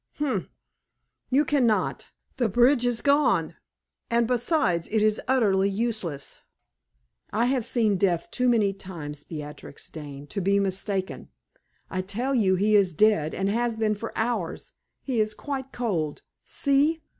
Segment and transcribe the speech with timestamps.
[0.15, 0.49] "Humph!
[1.29, 2.09] You can not.
[2.37, 3.55] The bridge is gone;
[4.09, 6.41] and, besides it is utterly useless.
[7.29, 11.29] I have seen death too many times, Beatrix Dane, to be mistaken.
[11.91, 16.23] I tell you he is dead and has been for hours; he is quite cold.
[16.43, 17.03] See!"